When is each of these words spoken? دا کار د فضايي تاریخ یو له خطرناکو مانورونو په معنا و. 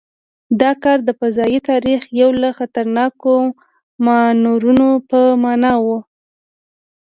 دا 0.61 0.71
کار 0.83 0.97
د 1.07 1.09
فضايي 1.19 1.59
تاریخ 1.69 2.01
یو 2.21 2.29
له 2.41 2.49
خطرناکو 2.57 3.33
مانورونو 4.05 4.89
په 5.09 5.19
معنا 5.43 5.73
و. 5.83 5.87